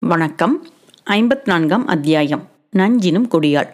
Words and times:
வணக்கம். 0.00 0.66
ஐம்பத் 1.10 1.42
நான்காம் 1.44 1.86
அத்தியாயம். 1.86 2.42
நஞ்சினும் 2.76 3.28
கொடியாள். 3.28 3.66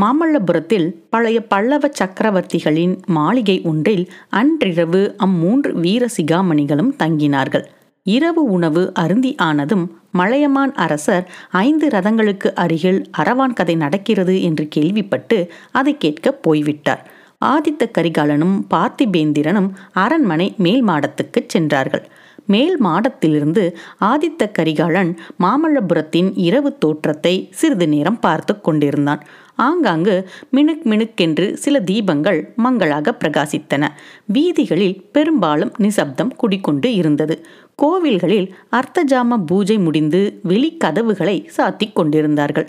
மாமல்லபுரத்தில் 0.00 0.92
பழைய 1.10 1.46
பல்லவ 1.46 1.88
சக்கரவர்த்திகளின் 1.88 2.96
மாளிகை 3.06 3.60
ஒன்றில் 3.60 4.12
அன்றிரவு 4.28 5.16
அம்மூன்று 5.24 5.72
வீர 5.72 6.06
சிகாமணிகளும் 6.16 6.94
தங்கினார்கள். 6.98 7.64
இரவு 8.02 8.44
உணவு 8.44 8.92
அருந்தி 8.94 9.34
ஆனதும் 9.34 9.98
மலையமான் 10.12 10.74
அரசர் 10.74 11.30
ஐந்து 11.50 11.88
ரதங்களுக்கு 11.88 12.52
அருகில் 12.54 13.10
அரவான் 13.18 13.52
கதை 13.52 13.74
நடக்கிறது 13.74 14.42
என்று 14.42 14.68
கேள்விப்பட்டு 14.68 15.52
அதை 15.72 15.96
கேட்க 15.98 16.32
போய்விட்டார். 16.32 17.10
ஆதித்த 17.44 17.90
கரிகாலனும் 17.98 18.60
பார்த்திபேந்திரனும் 18.70 19.70
அரண்மனை 19.92 20.54
மேல் 20.58 20.84
மாடத்துக்குச் 20.84 21.48
சென்றார்கள். 21.48 22.08
மேல் 22.52 22.76
மாடத்திலிருந்து 22.84 23.64
ஆதித்த 24.04 24.50
கரிகாலன் 24.52 25.10
மாமல்லபுரத்தின் 25.40 26.30
இரவு 26.48 26.70
தோற்றத்தை 26.78 27.34
சிறிது 27.50 27.88
நேரம் 27.88 28.20
பார்த்து 28.20 28.54
கொண்டிருந்தான். 28.60 29.22
ஆங்காங்கு 29.56 30.14
மினுக் 30.50 30.84
மினுக்கென்று 30.84 31.46
சில 31.64 31.76
தீபங்கள் 31.90 32.40
மங்களாக 32.56 33.16
பிரகாசித்தன. 33.22 33.84
வீதிகளில் 34.26 34.98
பெரும்பாலும் 35.12 35.72
நிசப்தம் 35.76 36.34
குடிக்கொண்டு 36.36 36.90
இருந்தது. 36.94 37.36
கோவில்களில் 37.82 38.46
அர்த்தஜாம 38.70 39.36
பூஜை 39.46 39.78
முடிந்து 39.78 40.40
வெளிக்கதவுகளை 40.48 41.46
சாத்திக் 41.56 41.94
கொண்டிருந்தார்கள். 41.94 42.68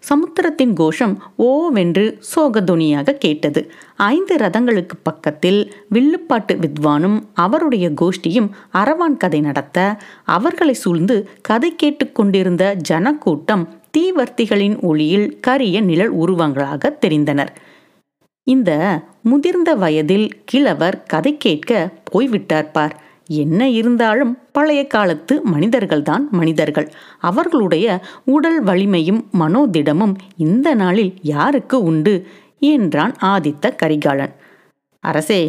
சமுத்திரத்தின் 0.00 0.72
கோஷம் 0.72 1.22
ஓவென்று 1.38 2.04
சோகதுனியாக 2.34 3.12
கேட்டது. 3.12 3.70
ஐந்து 3.96 4.36
ரதங்களுக்கு 4.36 4.96
பக்கத்தில் 5.02 5.72
வில்லுப்பாட்டு 5.88 6.54
வித்வானும் 6.54 7.18
அவருடைய 7.34 7.90
கோஷ்டியும் 8.00 8.48
அரவான் 8.72 9.16
கதை 9.16 9.40
நடத்த 9.40 9.96
அவர்களை 10.24 10.74
சூழ்ந்து 10.74 11.28
கதை 11.42 11.74
கேட்டுக்கொண்டிருந்த 11.76 12.74
ஜனக்கூட்டம் 12.74 13.68
தீவர்த்திகளின் 13.98 14.80
ஒளியில் 14.80 15.40
கரிய 15.40 15.80
நிழல் 15.80 16.14
உருவங்களாக 16.14 16.98
தெரிந்தனர். 17.06 17.52
இந்த 18.42 18.70
முதிர்ந்த 19.22 19.74
வயதில் 19.74 20.42
கிழவர் 20.44 21.02
கதை 21.02 21.36
கேட்க 21.36 21.90
போய்விட்டார் 22.04 22.70
பார். 22.70 22.94
என்ன 23.32 23.68
இருந்தாலும் 23.70 24.38
பழைய 24.52 24.86
காலத்து 24.86 25.42
மனிதர்கள்தான் 25.44 26.28
மனிதர்கள். 26.30 26.88
அவர்களுடைய 27.20 27.86
உடல் 28.24 28.62
வலிமையும் 28.62 29.20
மனோதிடமும் 29.40 30.14
இந்த 30.36 30.74
நாளில் 30.74 31.14
யாருக்கு 31.22 31.82
உண்டு? 31.82 32.14
என்றான் 32.58 33.14
ஆதித்த 33.22 33.76
கரிகாலன். 33.76 34.34
அரசே 35.04 35.40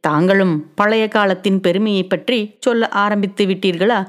தாங்களும் 0.00 0.54
பழைய 0.74 1.08
காலத்தின் 1.08 1.60
பெருமையை 1.60 2.04
பற்றி 2.04 2.38
சொல்ல 2.58 2.88
ஆரம்பித்து 2.88 3.46
விட்டீர்களா? 3.46 4.00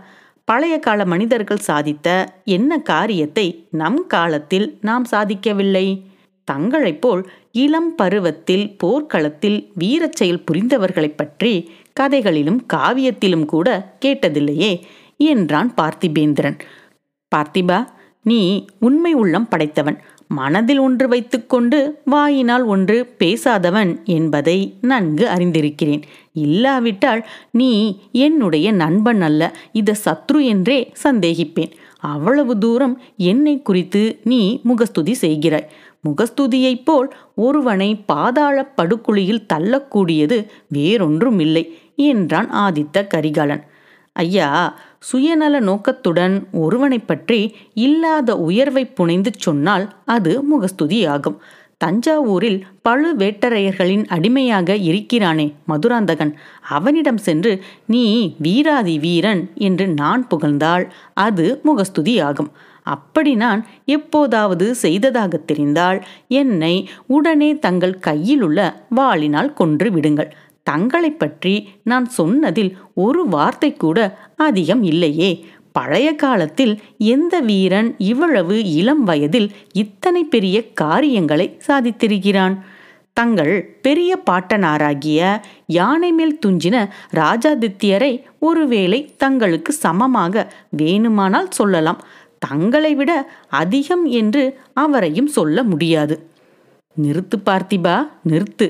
பழைய 0.47 0.79
கால 0.79 1.05
மனிதர்கள் 1.05 1.65
சாதித்த 1.67 2.07
என்ன 2.45 2.79
காரியத்தை 2.81 3.47
நம் 3.71 4.07
காலத்தில் 4.07 4.77
நாம் 4.81 5.05
சாதிக்கவில்லை? 5.11 5.87
தங்களைப் 6.47 7.01
போல் 7.01 7.23
இளம் 7.51 7.95
பருவத்தில் 7.95 8.77
போர்க்களத்தில் 8.77 9.71
வீரச் 9.75 10.15
செயல் 10.15 10.43
புரிந்தவர்களைப் 10.51 11.17
பற்றி 11.17 11.53
கதைகளிலும் 11.99 12.59
காவியத்திலும் 12.73 13.45
கூட 13.45 13.67
கேட்டதில்லையே 14.05 14.71
என்றான் 15.17 15.71
பார்த்திபேந்திரன். 15.77 16.57
பார்த்திபா 17.31 17.79
நீ 18.23 18.41
உண்மை 18.79 19.13
உள்ளம் 19.13 19.47
படைத்தவன். 19.47 19.99
மனதில் 20.27 20.79
ஒன்று 20.79 21.05
வைத்துக்கொண்டு 21.07 21.77
வாயினால் 22.05 22.63
ஒன்று 22.63 22.97
பேசாதவன் 23.19 23.91
என்பதை 24.03 24.57
நன்கு 24.81 25.25
அறிந்திருக்கிறேன். 25.27 26.03
இல்லாவிட்டால் 26.33 27.21
நீ 27.51 27.71
என்னுடைய 28.11 28.67
நண்பன் 28.71 29.21
அல்ல. 29.21 29.41
இத 29.71 29.95
சத்ரு 30.05 30.41
என்றே 30.43 30.79
சந்தேகிப்பேன். 31.03 31.71
அவ்வளவு 31.97 32.53
தூரம் 32.57 32.95
என்னை 33.17 33.61
குறித்து 33.61 34.03
நீ 34.23 34.41
முகஸ்துதி 34.63 35.15
செய்கிறாய். 35.21 35.67
முகஸ்துதியைப் 36.03 36.85
போல் 36.85 37.09
ஒருவனை 37.35 37.89
பாதாள 38.05 38.57
படுக்குழியில் 38.77 39.45
தள்ளக்கூடியது 39.53 40.37
வேறொன்றும் 40.67 41.39
இல்லை 41.39 41.63
என்றான் 42.09 42.49
ஆதித்த 42.65 43.07
கரிகாலன். 43.07 43.63
ஐயா 44.15 44.47
சுயநல 44.99 45.55
நோக்கத்துடன் 45.59 46.35
ஒருவனை 46.51 46.99
பற்றி 46.99 47.39
இல்லாத 47.73 48.35
உயர்வை 48.37 48.83
புனைந்து 48.97 49.31
சொன்னால் 49.37 49.85
அது 50.05 50.31
முகஸ்துதியாகும். 50.51 51.37
தஞ்சாவூரில் 51.83 52.61
பழுவேட்டரையர்களின் 52.89 54.07
அடிமையாக 54.07 54.75
இருக்கிறானே 54.75 55.53
மதுராந்தகன். 55.65 56.33
அவனிடம் 56.61 57.17
சென்று 57.17 57.63
நீ 57.85 58.35
வீராதி 58.39 58.99
வீரன் 58.99 59.49
என்று 59.55 59.87
நான் 59.87 60.27
புகழ்ந்தால் 60.27 60.93
அது 61.13 61.61
முகஸ்துதியாகும். 61.63 62.47
அப்படி 62.83 63.35
நான் 63.35 63.67
எப்போதாவது 63.85 64.75
செய்ததாக 64.75 65.37
தெரிந்தால் 65.37 66.05
என்னை 66.27 66.89
உடனே 67.07 67.59
தங்கள் 67.59 67.99
கையிலுள்ள 67.99 68.85
வாளினால் 68.89 69.53
கொன்று 69.53 69.91
விடுங்கள். 69.91 70.35
தங்களைப் 70.63 71.19
பற்றி 71.19 71.69
நான் 71.83 72.05
சொன்னதில் 72.05 72.77
ஒரு 72.93 73.27
வார்த்தை 73.27 73.73
கூட 73.73 74.17
அதிகம் 74.35 74.83
இல்லையே. 74.83 75.45
பழைய 75.71 76.15
காலத்தில் 76.15 76.81
எந்த 76.97 77.39
வீரன் 77.39 77.95
இவ்வளவு 77.97 78.73
இளம் 78.73 79.03
வயதில் 79.03 79.51
இத்தனை 79.73 80.23
பெரிய 80.23 80.57
காரியங்களை 80.73 81.57
சாதித்திருக்கிறான்? 81.67 82.55
தங்கள் 83.13 83.77
பெரிய 83.81 84.21
பாட்டனாராகிய 84.29 85.41
யானை 85.65 86.11
மேல் 86.11 86.39
துஞ்சின 86.45 86.75
ராஜாதித்யரை 87.15 88.23
ஒருவேளை 88.39 88.99
தங்களுக்கு 89.17 89.71
சமமாக 89.73 90.53
வேணுமானால் 90.77 91.49
சொல்லலாம். 91.49 91.99
தங்களை 92.39 92.95
விட 92.95 93.11
அதிகம் 93.49 94.05
என்று 94.05 94.59
அவரையும் 94.73 95.27
சொல்ல 95.27 95.63
முடியாது. 95.63 96.27
நிறுத்து 97.01 97.37
பார்த்திபா 97.45 97.95
நிறுத்து. 98.29 98.67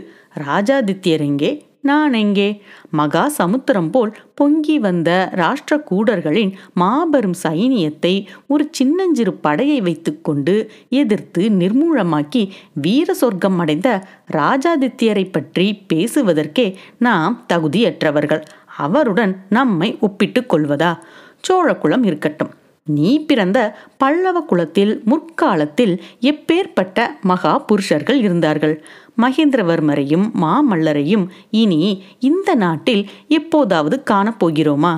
ராஜாதித்யர் 0.48 1.24
எங்கே? 1.30 1.52
நான் 1.84 2.14
எங்கே 2.14 2.62
மகா 2.90 3.28
சமுத்திரம் 3.28 3.90
போல் 3.90 4.12
பொங்கி 4.34 4.80
வந்த 4.80 5.32
ராஷ்டிர 5.36 5.76
கூடர்களின் 5.90 6.52
மாபெரும் 6.74 7.34
சைனியத்தை 7.44 8.28
ஒரு 8.48 8.68
சின்னஞ்சிறு 8.72 9.34
படையை 9.34 9.82
வைத்துக்கொண்டு 9.82 10.56
எதிர்த்து 10.90 11.50
நிர்மூலமாக்கி 11.50 12.44
வீர 12.74 13.14
சொர்க்கம் 13.14 13.60
அடைந்த 13.60 14.08
ராஜாதித்யரை 14.32 15.26
பற்றி 15.32 15.82
பேசுவதற்கே 15.94 16.76
நாம் 17.00 17.46
தகுதியற்றவர்கள். 17.54 18.44
அவருடன் 18.78 19.36
நம்மை 19.50 19.98
ஒப்பிட்டுக் 20.00 20.54
கொள்வதா? 20.54 20.94
சோழகுலம் 21.48 22.04
இருக்கட்டும். 22.04 22.52
நீ 22.88 23.26
பிறந்த 23.26 23.60
பல்லவ 23.98 24.42
குலத்தில் 24.42 25.02
முற்காலத்தில் 25.06 25.94
எப்பேற்பட்ட 26.22 27.08
மகா 27.22 27.60
புருஷர்கள் 27.60 28.20
இருந்தார்கள்? 28.20 28.84
மகேந்திரவர்மரையும் 29.22 30.26
மாமல்லரையும் 30.42 31.26
இனி 31.52 32.04
இந்த 32.20 32.56
நாட்டில் 32.56 33.10
எப்போதாவது 33.28 34.04
காணப்போகிறோமா? 34.12 34.94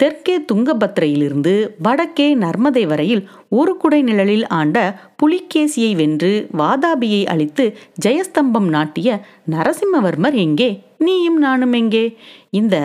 தெற்கே 0.00 0.34
துங்கபத்திரையிலிருந்து 0.52 1.52
வடக்கே 1.82 2.26
நர்மதை 2.34 2.86
வரையில் 2.86 3.22
ஒரு 3.48 3.76
குடை 3.76 3.98
நிழலில் 4.02 4.46
ஆண்ட 4.48 4.76
புலிகேசியை 5.22 5.90
வென்று 5.94 6.30
வாதாபியை 6.58 7.22
அழித்து 7.24 7.64
ஜெயஸ்தம்பம் 8.06 8.68
நாட்டிய 8.68 9.08
நரசிம்மவர்மர் 9.50 10.36
எங்கே? 10.36 10.70
நீயும் 10.98 11.38
நானும் 11.38 11.72
எங்கே? 11.72 12.04
இந்த 12.50 12.76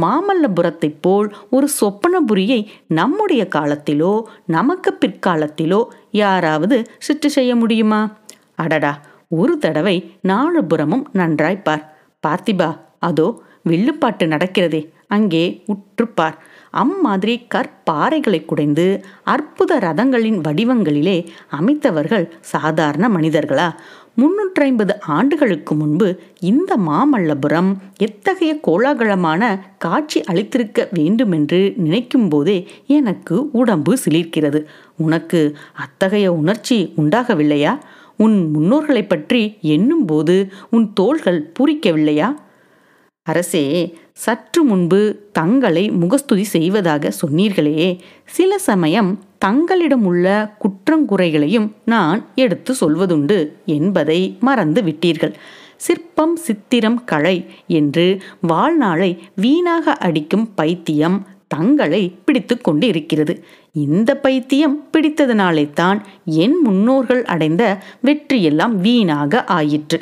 மாமல்லபுரத்தைப் 0.00 1.00
போல் 1.00 1.28
ஒரு 1.50 1.68
சொப்பனபுரியை 1.80 2.60
நம்முடைய 2.90 3.48
காலத்திலோ 3.56 4.12
நமக்கு 4.46 4.92
பிற்காலத்திலோ 5.00 5.80
யாராவது 6.22 6.78
சிற்று 6.98 7.30
செய்ய 7.30 7.56
முடியுமா? 7.56 8.00
அடடா 8.54 8.92
ஒரு 9.32 9.58
தடவை 9.58 9.96
நாலு 10.22 10.64
புறமும் 10.64 11.04
நன்றாய்ப்பார் 11.14 11.84
பார்த்திபா 12.24 12.70
அதோ 12.98 13.28
வில்லுப்பாட்டு 13.62 14.24
நடக்கிறதே. 14.26 14.80
அங்கே 15.08 15.44
உற்றுப்பார். 15.66 16.36
அம்மாதிரி 16.70 17.46
கற்பாறைகளை 17.54 18.44
குடைந்து 18.44 19.04
அற்புத 19.24 19.78
ரதங்களின் 19.78 20.40
வடிவங்களிலே 20.40 21.26
அமைத்தவர்கள் 21.50 22.28
சாதாரண 22.40 23.08
மனிதர்களா? 23.08 23.74
முன்னூற்றி 24.18 24.60
ஐம்பது 24.60 25.00
ஆண்டுகளுக்கு 25.00 25.74
முன்பு 25.74 26.20
இந்த 26.40 26.76
மாமல்லபுரம் 26.76 27.72
எத்தகைய 27.96 28.60
கோலாகலமான 28.66 29.42
காட்சி 29.78 30.20
அளித்திருக்க 30.20 30.88
வேண்டுமென்று 30.90 31.74
நினைக்கும் 31.76 32.28
போதே 32.28 32.68
எனக்கு 32.86 33.50
உடம்பு 33.50 33.98
சிலிர்க்கிறது. 34.04 34.62
உனக்கு 34.96 35.56
அத்தகைய 35.74 36.32
உணர்ச்சி 36.32 36.92
உண்டாகவில்லையா? 36.96 37.78
உன் 38.16 38.50
முன்னோர்களை 38.54 39.08
பற்றி 39.08 39.56
எண்ணும்போது 39.60 40.52
உன் 40.70 40.92
தோள்கள் 40.92 41.52
பூரிக்கவில்லையா? 41.58 42.34
அரசே 43.30 43.64
சற்று 44.24 44.60
முன்பு 44.64 45.00
தங்களை 45.32 45.84
முகஸ்துதி 46.00 46.44
செய்வதாக 46.54 47.12
சொன்னீர்களே 47.22 47.86
சில 48.36 48.58
சமயம் 48.68 49.10
தங்களிடம் 49.44 50.04
உள்ள 50.04 50.26
குற்றங்குறைகளையும் 50.62 51.68
நான் 51.84 52.20
எடுத்து 52.34 52.72
சொல்வதுண்டு 52.80 53.38
என்பதை 53.76 54.20
மறந்து 54.40 54.82
விட்டீர்கள். 54.82 55.34
சிற்பம் 55.86 56.36
சித்திரம் 56.46 56.98
கலை 57.04 57.36
என்று 57.78 58.06
வாழ்நாளை 58.50 59.10
வீணாக 59.36 59.94
அடிக்கும் 60.06 60.46
பைத்தியம் 60.54 61.18
தங்களை 61.54 62.02
பிடித்து 62.26 62.54
கொண்டு 62.66 62.86
இருக்கிறது 62.86 63.34
இந்த 63.84 64.10
பைத்தியம் 64.24 64.76
பிடித்ததனாலே 64.92 65.64
தான் 65.80 65.98
என் 66.44 66.56
முன்னோர்கள் 66.64 67.22
அடைந்த 67.34 67.64
வெற்றியெல்லாம் 68.06 68.74
வீணாக 68.84 69.42
ஆயிற்று. 69.56 69.98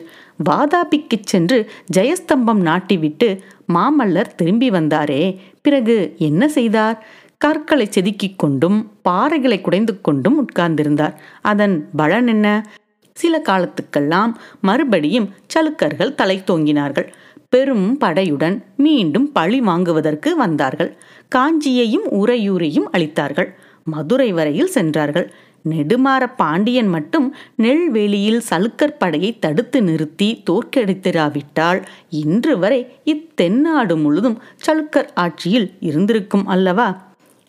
வாதாபிக்குச் 0.50 1.25
சென்று 1.25 1.70
ஜெயஸ்தம்பம் 1.96 2.62
நாட்டிவிட்டு 2.62 3.38
மாமல்லர் 3.75 4.35
திரும்பி 4.37 4.70
வந்தாரே. 4.70 5.38
பிறகு 5.62 6.14
என்ன 6.19 6.49
செய்தார்? 6.49 7.06
கற்களை 7.38 7.87
செதுக்கிக் 7.87 8.37
கொண்டும் 8.37 8.90
பாறைகளை 9.08 9.61
குடைந்து 9.61 10.00
கொண்டும் 10.00 10.46
உட்கார்ந்திருந்தார். 10.46 11.14
அதன் 11.43 11.88
பலன் 11.96 12.26
என்ன? 12.26 12.70
சில 13.14 13.43
காலத்துக்கெல்லாம் 13.49 14.35
மறுபடியும் 14.61 15.31
சலுக்கர்கள் 15.55 16.14
தலை 16.14 16.43
தோங்கினார்கள். 16.46 17.08
பெரும் 17.49 17.99
படையுடன் 18.00 18.62
மீண்டும் 18.76 19.32
பழி 19.32 19.61
வாங்குவதற்கு 19.61 20.37
வந்தார்கள். 20.37 20.96
காஞ்சியையும் 21.29 22.11
உறையூரையும் 22.11 22.88
அளித்தார்கள். 22.93 23.49
மதுரை 23.85 24.32
வரையில் 24.32 24.67
சென்றார்கள். 24.67 25.35
நெடுமாற 25.70 26.25
பாண்டியன் 26.37 26.88
மட்டும் 26.88 27.26
நெல்வேலியில் 27.56 28.43
சலுக்கர் 28.50 28.99
படையை 28.99 29.38
தடுத்து 29.38 29.82
நிறுத்தி 29.82 30.29
தோற்கடித்திராவிட்டால் 30.50 31.81
இன்று 32.23 32.59
வரை 32.59 32.81
இத்தென்னாடு 33.05 33.97
முழுதும் 34.00 34.38
சலுக்கர் 34.67 35.09
ஆட்சியில் 35.15 35.69
இருந்திருக்கும் 35.81 36.47
அல்லவா? 36.47 36.88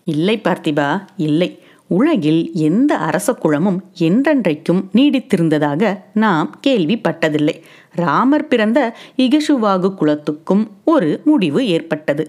இல்லை 0.08 0.42
பார்த்திபா 0.44 0.90
இல்லை. 1.18 1.50
உலகில் 1.92 2.42
எந்த 2.54 2.92
அரச 2.98 3.34
குலமும் 3.34 3.80
என்றென்றைக்கும் 4.00 4.82
நீடித்திருந்ததாக 4.94 5.84
நாம் 6.14 6.50
கேள்விப்பட்டதில்லை. 6.68 7.56
ராமர் 7.94 8.48
பிறந்த 8.48 8.80
இகசுவாகு 9.18 9.90
குலத்துக்கும் 9.94 10.64
ஒரு 10.86 11.22
முடிவு 11.26 11.62
ஏற்பட்டது. 11.68 12.26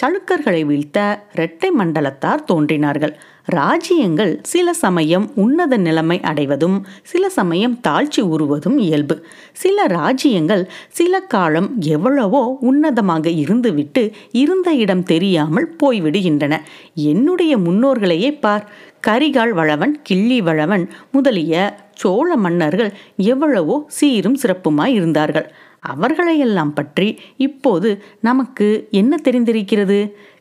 சளுக்கர்களை 0.00 0.64
வீழ்த்த 0.64 0.98
இரட்டை 1.34 1.70
மண்டலத்தார் 1.78 2.44
தோன்றினார்கள். 2.44 3.12
ராஜ்யங்கள் 3.44 4.32
சில 4.42 4.72
சமயம் 4.72 5.30
உன்னத 5.34 5.76
நிலைமை 5.76 6.20
அடைவதும் 6.20 6.76
சில 7.02 7.28
சமயம் 7.28 7.80
தாழ்ச்சி 7.88 8.22
உருவதும் 8.22 8.78
இயல்பு. 8.78 9.16
சில 9.52 9.86
ராஜ்யங்கள் 9.86 10.64
சில 10.88 11.20
காலம் 11.20 11.68
எவ்வளவோ 11.78 12.58
உன்னதமாக 12.62 13.26
இருந்துவிட்டு 13.44 14.04
இருந்த 14.32 14.72
இடம் 14.74 15.02
தெரியாமல் 15.02 15.76
போய்விடுகின்றன. 15.82 16.54
என்னுடைய 16.94 17.58
முன்னோர்களையே 17.58 18.40
பார். 18.40 18.66
கரிகால் 19.06 19.52
வளவன் 19.52 19.94
கிள்ளி 20.02 20.40
வளவன் 20.40 20.84
முதலிய 21.12 21.54
சோழ 21.94 22.36
மன்னர்கள் 22.36 22.92
எவ்வளவோ 23.16 23.84
சீரும் 23.88 24.38
சிறப்புமாய் 24.42 24.96
இருந்தார்கள். 24.98 25.52
அவர்களையெல்லாம் 25.92 26.72
பற்றி 26.72 27.08
இப்போது 27.36 27.90
நமக்கு 28.20 28.88
என்ன 28.90 29.16
தெரிந்திருக்கிறது? 29.24 29.98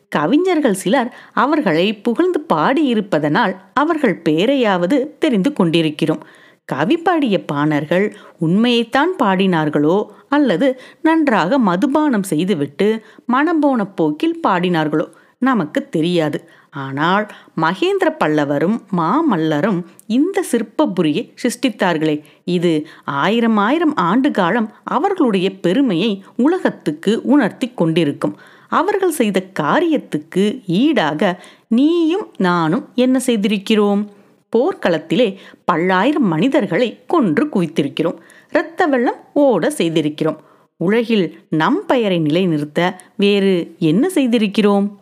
கவிஞர்கள் 0.09 0.73
சிலர் 0.73 1.09
அவர்களை 1.33 1.85
புகழ்ந்து 1.97 2.39
பாடியிருப்பதனால் 2.53 3.53
அவர்கள் 3.73 4.21
பேரையாவது 4.29 4.97
தெரிந்து 5.19 5.53
கொண்டிருக்கிறோம். 5.53 6.23
கவி 6.65 6.97
பாடிய 6.97 7.45
பாணர்கள் 7.45 8.05
உண்மையைத்தான் 8.39 9.11
பாடினார்களோ? 9.23 9.97
அல்லது 10.29 10.67
நன்றாக 11.01 11.59
மதுபானம் 11.59 12.23
செய்துவிட்டு 12.23 12.87
மனம் 13.25 13.59
போன 13.59 13.85
போக்கில் 13.85 14.39
பாடினார்களோ? 14.47 15.07
நமக்கு 15.39 15.89
தெரியாது. 15.89 16.39
ஆனால் 16.73 17.31
மகேந்திர 17.61 18.09
பல்லவரும் 18.19 18.81
மாமல்லரும் 18.97 19.83
இந்த 20.07 20.41
சிற்பபுரியை 20.41 21.33
சிருஷ்டித்தார்களே. 21.41 22.21
இது 22.43 22.87
ஆயிரம் 23.03 23.57
ஆயிரம் 23.57 23.95
ஆண்டு 23.95 24.31
காலம் 24.31 24.73
அவர்களுடைய 24.83 25.49
பெருமையை 25.49 26.23
உலகத்துக்கு 26.35 27.21
உணர்த்தி 27.23 27.71
கொண்டிருக்கும். 27.75 28.37
அவர்கள் 28.69 29.11
செய்த 29.11 29.45
காரியத்துக்கு 29.59 30.61
ஈடாக 30.65 31.43
நீயும் 31.67 32.27
நானும் 32.37 32.89
என்ன 32.95 33.19
செய்திருக்கிறோம்? 33.25 34.07
போர்க்களத்திலே 34.53 35.35
பல்லாயிரம் 35.65 36.27
மனிதர்களை 36.27 36.99
கொன்று 37.07 37.45
குவித்திருக்கிறோம். 37.45 38.17
இரத்த 38.49 38.85
வெள்ளம் 38.85 39.19
ஓட 39.33 39.69
செய்திருக்கிறோம். 39.69 40.37
உலகில் 40.77 41.39
நம் 41.49 41.83
பெயரை 41.87 42.19
நிலைநிறுத்த 42.19 42.99
வேறு 43.15 43.75
என்ன 43.79 44.09
செய்திருக்கிறோம்? 44.09 45.01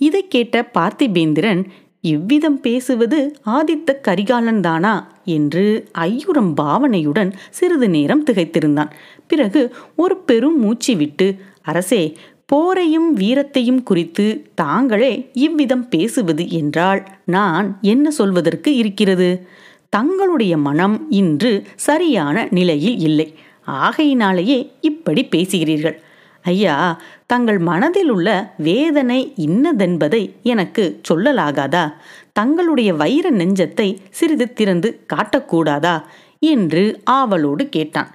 இதை 0.00 0.28
கேட்ட 0.28 0.70
பார்த்திபேந்திரன் 0.74 1.64
இவ்விதம் 2.00 2.60
பேசுவது 2.60 3.36
ஆதித்த 3.46 4.00
கரிகாலன் 4.00 4.60
தானா? 4.60 4.94
என்று 5.24 5.88
ஐயுறம் 5.98 6.52
பாவனையுடன் 6.62 7.32
சிறிது 7.50 7.88
நேரம் 7.88 8.24
திகைத்திருந்தான். 8.24 8.90
பிறகு 9.26 9.74
ஒரு 9.96 10.16
பெரும் 10.16 10.58
மூச்சு 10.58 10.96
விட்டு 10.96 11.36
அரசே 11.62 12.16
போரையும் 12.52 13.08
வீரத்தையும் 13.16 13.82
குறித்து 13.82 14.46
தாங்களே 14.54 15.30
இவ்விதம் 15.32 15.88
பேசுவது 15.88 16.50
என்றால் 16.50 17.06
நான் 17.24 17.78
என்ன 17.80 18.10
சொல்வதற்கு 18.10 18.76
இருக்கிறது? 18.76 19.46
தங்களுடைய 19.88 20.58
மனம் 20.58 21.06
இன்று 21.10 21.62
சரியான 21.76 22.48
நிலையில் 22.50 22.98
இல்லை. 22.98 23.34
ஆகையினாலேயே 23.64 24.70
இப்படி 24.80 25.24
பேசுகிறீர்கள். 25.24 25.96
ஐயா 26.44 27.00
தங்கள் 27.26 27.58
மனதில் 27.58 28.08
உள்ள 28.08 28.54
வேதனை 28.58 29.32
இன்னதென்பதை 29.36 30.22
எனக்கு 30.42 31.00
சொல்லலாகாதா? 31.08 31.92
தங்களுடைய 32.32 32.94
வைர 32.94 33.30
நெஞ்சத்தை 33.30 33.98
சிறிது 34.10 34.52
திறந்து 34.52 35.06
காட்டக்கூடாதா? 35.14 36.02
என்று 36.38 37.00
ஆவலோடு 37.04 37.68
கேட்டான். 37.68 38.10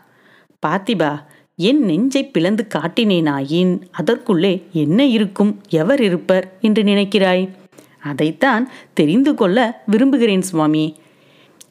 பாத்திபா 0.67 1.11
என் 1.55 1.81
நெஞ்சை 1.83 2.25
பிளந்து 2.25 2.67
காட்டினேனாயின் 2.75 3.81
அதற்குள்ளே 3.91 4.53
என்ன 4.71 5.05
இருக்கும்? 5.05 5.61
எவர் 5.69 6.01
இருப்பர் 6.01 6.57
என்று 6.61 6.83
நினைக்கிறாய்? 6.83 7.49
அதைத்தான் 7.99 8.69
தெரிந்து 8.93 9.33
கொள்ள 9.35 9.83
விரும்புகிறேன் 9.85 10.41
சுவாமி. 10.41 10.95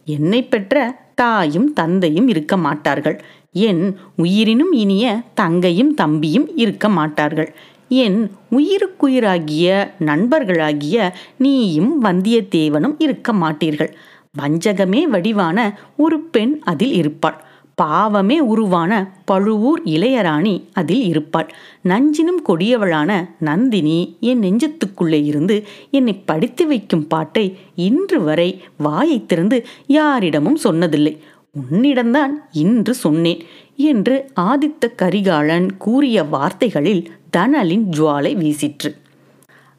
என்னை 0.05 0.43
பெற்ற 0.45 1.07
தாயும் 1.15 1.73
தந்தையும் 1.73 2.29
இருக்க 2.29 2.57
மாட்டார்கள். 2.57 3.23
என் 3.53 3.97
உயிரினும் 4.17 4.73
இனிய 4.73 5.21
தங்கையும் 5.35 5.95
தம்பியும் 5.95 6.57
இருக்க 6.57 6.89
மாட்டார்கள். 6.89 7.55
என் 7.89 8.31
உயிருக்குயிராகிய 8.51 9.91
நண்பர்களாகிய 9.99 11.11
நீயும் 11.39 12.05
வந்தியத்தேவனும் 12.05 12.95
இருக்க 12.99 13.33
மாட்டீர்கள். 13.33 13.93
வஞ்சகமே 14.39 15.03
வடிவான 15.03 15.79
ஒரு 15.97 16.21
பெண் 16.21 16.61
அதில் 16.65 16.93
இருப்பாள். 16.93 17.47
பாவமே 17.75 18.41
உருவான 18.41 18.93
பழுவூர் 19.25 19.83
இளையராணி 19.85 20.63
அதில் 20.73 21.05
இருப்பாள். 21.05 21.55
நஞ்சினும் 21.83 22.43
கொடியவளான 22.49 23.29
நந்தினி 23.39 24.17
என் 24.21 24.41
நெஞ்சத்துக்குள்ளே 24.41 25.25
இருந்து 25.25 25.67
என்னை 25.91 26.13
படித்து 26.13 26.67
வைக்கும் 26.67 27.07
பாட்டை 27.07 27.57
இன்று 27.75 28.21
வரை 28.23 28.63
வாயை 28.79 29.27
திறந்து 29.27 29.67
யாரிடமும் 29.87 30.59
சொன்னதில்லை. 30.65 31.19
உன்னிடம்தான் 31.55 32.33
இன்று 32.53 32.95
சொன்னேன் 32.95 33.43
என்று 33.91 34.15
ஆதித்த 34.41 34.91
கரிகாலன் 34.97 35.77
கூறிய 35.77 36.25
வார்த்தைகளில் 36.25 37.03
தனலின் 37.37 37.87
ஜுவாலை 37.97 38.33
வீசிற்று. 38.37 38.91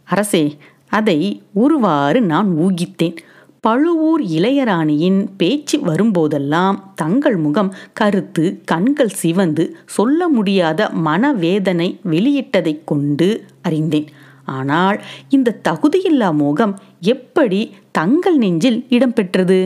அரசே 0.07 0.43
அதை 0.91 1.19
ஒருவாறு 1.53 2.21
நான் 2.21 2.49
ஊகித்தேன். 2.57 3.17
பழுவூர் 3.61 4.21
இளையராணியின் 4.37 5.19
பேச்சு 5.37 5.77
வரும்போதெல்லாம் 5.79 6.77
தங்கள் 6.95 7.37
முகம் 7.37 7.71
கருத்து 7.93 8.61
கண்கள் 8.65 9.17
சிவந்து 9.21 9.63
சொல்ல 9.85 10.29
முடியாத 10.29 10.89
மனவேதனை 11.07 11.89
வெளியிட்டதைக் 12.09 12.83
கொண்டு 12.83 13.27
அறிந்தேன். 13.61 14.07
ஆனால் 14.49 14.97
இந்த 15.29 15.57
தகுதியில்லா 15.67 16.29
மோகம் 16.33 16.73
எப்படி 17.13 17.61
தங்கள் 17.91 18.37
நெஞ்சில் 18.37 18.85
இடம்பெற்றது 18.89 19.59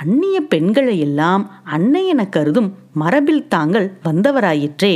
அந்நிய 0.00 0.36
பெண்களையெல்லாம் 0.50 1.42
அன்னை 1.64 2.06
என 2.06 2.22
கருதும் 2.26 2.70
மரபில் 2.92 3.48
தாங்கள் 3.48 3.88
வந்தவராயிற்றே. 4.04 4.94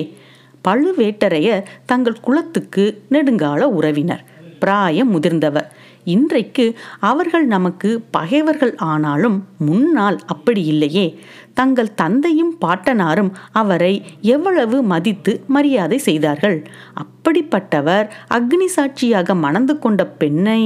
பழுவேட்டரையர் 0.64 1.66
தங்கள் 1.86 2.20
குலத்துக்கு 2.20 2.84
நெடுங்கால 3.10 3.60
உறவினர் 3.78 4.24
பிராயம் 4.58 5.10
முதிர்ந்தவர். 5.14 5.68
இன்றைக்கு 6.04 6.64
அவர்கள் 7.00 7.46
நமக்கு 7.46 7.88
பகைவர்கள் 8.10 8.74
ஆனாலும் 8.76 9.44
முன்னால் 9.58 10.18
அப்படி 10.26 10.62
இல்லையே. 10.64 11.06
தங்கள் 11.54 11.94
தந்தையும் 11.94 12.52
பாட்டனாரும் 12.60 13.30
அவரை 13.52 13.92
எவ்வளவு 14.20 14.82
மதித்து 14.82 15.32
மரியாதை 15.46 15.98
செய்தார்கள்? 15.98 16.58
அப்படிப்பட்டவர் 17.02 18.06
அக்னி 18.34 18.68
சாட்சியாக 18.76 19.34
மணந்து 19.34 19.78
கொண்ட 19.78 20.06
பெண்ணை 20.06 20.62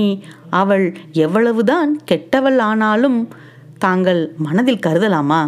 அவள் 0.50 0.86
எவ்வளவுதான் 1.12 1.92
கெட்டவள் 2.10 2.58
ஆனாலும் 2.58 3.28
தாங்கள் 3.84 4.20
மனதில் 4.36 4.84
கருதலாமா? 4.86 5.40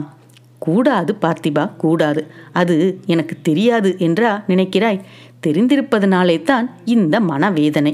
கூடாது 0.65 1.13
பார்த்திபா 1.23 1.65
கூடாது. 1.77 2.23
அது 2.53 2.77
எனக்கு 3.07 3.35
தெரியாது 3.43 3.91
என்றா 3.99 4.31
நினைக்கிறாய்? 4.49 5.01
தெரிந்திருப்பதனாலே 5.47 6.37
தான் 6.43 6.67
இந்த 6.95 7.21
மனவேதனை. 7.31 7.93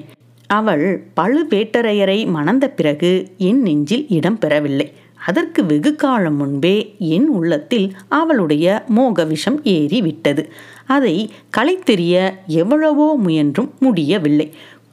அவள் 0.50 0.86
பழுவேட்டரையரை 1.16 2.18
மணந்த 2.36 2.64
பிறகு 2.78 3.10
என் 3.48 3.60
நெஞ்சில் 3.62 4.06
இடம் 4.08 4.38
பெறவில்லை. 4.38 4.88
அதற்கு 5.28 5.60
வெகு 5.70 5.90
காலம் 5.94 6.36
முன்பே 6.36 6.76
என் 7.14 7.26
உள்ளத்தில் 7.28 7.86
அவளுடைய 8.20 8.66
மோக 8.88 9.24
விஷம் 9.32 9.58
ஏறி 9.74 9.98
விட்டது 10.02 10.42
அதை 10.96 11.16
களைத்தெறிய 11.56 12.14
எவ்வளவோ 12.60 13.08
முயன்றும் 13.24 13.68
முடியவில்லை. 13.78 14.46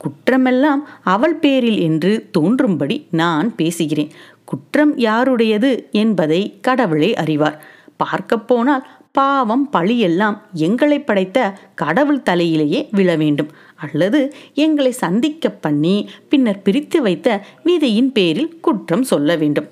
குற்றமெல்லாம் 0.03 0.81
அவள் 1.03 1.35
பேரில் 1.35 1.79
என்று 1.79 2.11
தோன்றும்படி 2.31 2.97
நான் 3.21 3.55
பேசுகிறேன். 3.55 4.11
குற்றம் 4.45 4.97
யாருடையது 4.97 5.71
என்பதை 5.91 6.41
கடவுளே 6.61 7.13
அறிவார். 7.13 7.57
பார்க்கப்போனால் 8.03 8.85
பாவம் 9.11 9.69
பழியெல்லாம் 9.73 10.35
எங்களை 10.53 10.99
படைத்த 10.99 11.59
கடவுள் 11.75 12.25
தலையிலேயே 12.29 12.87
விழ 12.91 13.15
வேண்டும். 13.15 13.49
அல்லது 13.75 14.19
எங்களை 14.53 14.91
சந்திக்க 14.91 15.49
பண்ணி 15.49 16.09
பின்னர் 16.29 16.61
பிரித்து 16.61 17.01
வைத்த 17.01 17.27
விதியின் 17.63 18.11
பேரில் 18.11 18.59
குற்றம் 18.59 19.03
சொல்ல 19.03 19.35
வேண்டும். 19.35 19.67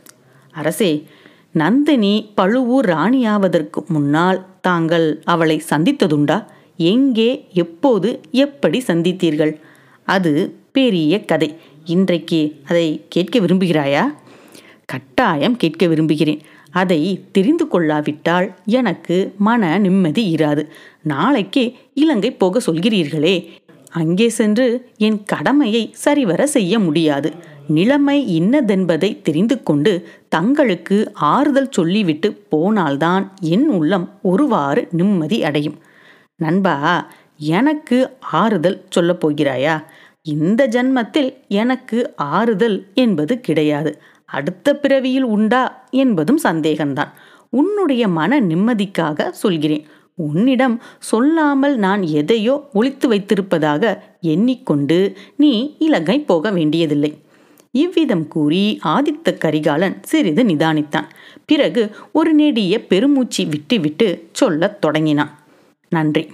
அரசே 0.51 0.91
நந்தினி 1.51 2.13
பழுவூர் 2.35 2.85
ராணியாவதற்கு 2.85 3.79
முன்னால் 3.87 4.45
தாங்கள் 4.61 5.07
அவளை 5.23 5.57
சந்தித்ததுண்டா? 5.69 6.37
எங்கே 6.77 7.29
எப்போது 7.53 8.09
எப்படி 8.31 8.83
சந்தித்தீர்கள்? 8.87 9.53
அது 10.05 10.55
பெரிய 10.71 11.25
கதை. 11.25 11.55
இன்றைக்கு 11.85 12.61
அதை 12.67 13.05
கேட்க 13.09 13.39
விரும்புகிறாயா? 13.39 14.03
கட்டாயம் 14.85 15.57
கேட்க 15.57 15.87
விரும்புகிறேன். 15.87 16.41
அதை 16.71 17.25
தெரிந்து 17.31 17.67
கொள்ளாவிட்டால் 17.67 18.55
எனக்கு 18.65 19.33
மன 19.37 19.77
நிம்மதி 19.77 20.35
இராது. 20.35 20.67
நாளைக்கே 21.01 21.77
இலங்கை 21.93 22.31
போக 22.31 22.61
சொல்கிறீர்களே. 22.71 23.47
அங்கே 23.89 24.29
சென்று 24.29 24.89
என் 24.97 25.23
கடமையை 25.23 25.89
சரிவர 25.93 26.47
செய்ய 26.47 26.79
முடியாது. 26.79 27.33
நிலைமை 27.67 28.41
இன்னதென்பதை 28.41 29.21
தெரிந்து 29.21 29.63
கொண்டு 29.63 30.07
தங்களுக்கு 30.29 31.11
ஆறுதல் 31.13 31.71
சொல்லிவிட்டு 31.71 32.33
போனால்தான் 32.49 33.33
என் 33.41 33.67
உள்ளம் 33.67 34.19
ஒருவாறு 34.21 34.87
நிம்மதி 34.91 35.43
அடையும். 35.43 35.79
நண்பா 36.35 37.11
எனக்கு 37.37 38.17
ஆறுதல் 38.19 38.85
சொல்லப் 38.89 39.27
போகிறாயா? 39.27 39.83
இந்த 40.21 40.67
ஜன்மத்தில் 40.67 41.37
எனக்கு 41.47 42.13
ஆறுதல் 42.15 42.87
என்பது 42.93 43.39
கிடையாது. 43.39 44.01
அடுத்த 44.25 44.75
பிறவியில் 44.75 45.23
உண்டா 45.23 45.87
என்பதும் 45.91 46.39
சந்தேகம்தான். 46.43 47.11
உன்னுடைய 47.49 48.07
மன 48.07 48.41
நிம்மதிக்காக 48.41 49.29
சொல்கிறேன். 49.29 49.85
உன்னிடம் 50.15 50.81
சொல்லாமல் 50.99 51.77
நான் 51.77 52.03
எதையோ 52.03 52.69
ஒழித்து 52.73 53.09
வைத்திருப்பதாக 53.09 53.99
எண்ணிக்கொண்டு 54.21 55.17
நீ 55.37 55.75
இலங்கை 55.79 56.19
போக 56.19 56.51
வேண்டியதில்லை. 56.51 57.17
இவ்விதம் 57.71 58.27
கூறி 58.27 58.79
ஆதித்த 58.83 59.37
கரிகாலன் 59.37 60.03
சிறிது 60.03 60.43
நிதானித்தான். 60.43 61.05
பிறகு 61.45 61.95
ஒரு 62.11 62.33
நெடிய 62.33 62.85
பெருமூச்சு 62.85 63.45
விட்டுவிட்டு 63.45 64.27
சொல்லத் 64.31 64.81
தொடங்கினான். 64.81 65.39
நன்றி. 65.89 66.27